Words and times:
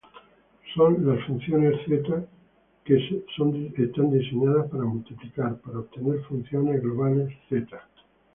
Son 0.73 1.05
las 1.05 1.23
funciones 1.27 1.79
Z 1.87 2.25
que 2.83 3.07
son 3.37 3.71
diseñadas 4.11 4.67
para 4.71 4.83
multiplicar, 4.83 5.61
para 5.61 5.77
obtener 5.81 6.21
funciones 6.23 6.81
globales 6.81 7.29
zeta. 7.47 7.87